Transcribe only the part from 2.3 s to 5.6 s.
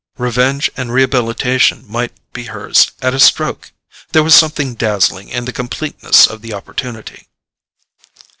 be hers at a stroke—there was something dazzling in the